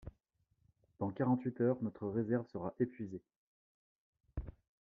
[0.97, 3.21] Dans quarante-huit heures, notre réserve sera épuisée.